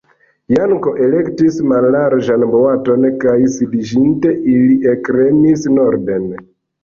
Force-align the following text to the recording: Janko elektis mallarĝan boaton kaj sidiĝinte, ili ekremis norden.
Janko 0.51 0.93
elektis 1.07 1.57
mallarĝan 1.71 2.45
boaton 2.55 3.05
kaj 3.25 3.35
sidiĝinte, 3.57 4.33
ili 4.57 4.79
ekremis 4.95 5.69
norden. 5.77 6.27